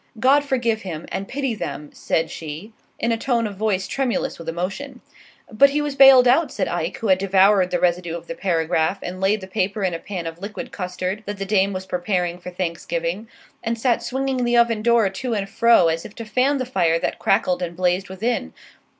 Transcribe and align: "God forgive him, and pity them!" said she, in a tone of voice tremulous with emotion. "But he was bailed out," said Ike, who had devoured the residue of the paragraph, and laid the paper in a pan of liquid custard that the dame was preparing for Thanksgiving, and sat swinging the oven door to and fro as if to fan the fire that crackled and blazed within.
"God 0.19 0.43
forgive 0.43 0.81
him, 0.81 1.05
and 1.11 1.27
pity 1.27 1.53
them!" 1.53 1.91
said 1.93 2.31
she, 2.31 2.73
in 2.97 3.11
a 3.11 3.17
tone 3.19 3.45
of 3.45 3.55
voice 3.55 3.87
tremulous 3.87 4.39
with 4.39 4.49
emotion. 4.49 5.01
"But 5.51 5.69
he 5.69 5.79
was 5.79 5.93
bailed 5.95 6.27
out," 6.27 6.51
said 6.51 6.67
Ike, 6.67 6.97
who 6.97 7.09
had 7.09 7.19
devoured 7.19 7.69
the 7.69 7.79
residue 7.79 8.17
of 8.17 8.25
the 8.25 8.33
paragraph, 8.33 8.97
and 9.03 9.21
laid 9.21 9.41
the 9.41 9.47
paper 9.47 9.83
in 9.83 9.93
a 9.93 9.99
pan 9.99 10.25
of 10.25 10.39
liquid 10.41 10.71
custard 10.71 11.21
that 11.27 11.37
the 11.37 11.45
dame 11.45 11.71
was 11.71 11.85
preparing 11.85 12.39
for 12.39 12.49
Thanksgiving, 12.49 13.27
and 13.63 13.77
sat 13.77 14.01
swinging 14.01 14.43
the 14.43 14.57
oven 14.57 14.81
door 14.81 15.07
to 15.07 15.35
and 15.35 15.47
fro 15.47 15.87
as 15.87 16.03
if 16.03 16.15
to 16.15 16.25
fan 16.25 16.57
the 16.57 16.65
fire 16.65 16.97
that 16.97 17.19
crackled 17.19 17.61
and 17.61 17.75
blazed 17.77 18.09
within. 18.09 18.55